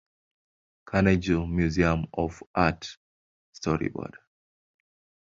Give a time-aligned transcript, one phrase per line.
[0.85, 2.97] Carnegie Museum of Art:
[3.55, 4.15] Storyboard.